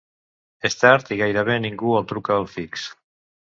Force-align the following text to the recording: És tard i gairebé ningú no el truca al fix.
És 0.69 0.77
tard 0.83 1.11
i 1.17 1.17
gairebé 1.19 1.59
ningú 1.67 1.93
no 1.93 2.01
el 2.01 2.09
truca 2.15 2.37
al 2.39 2.51
fix. 2.57 2.89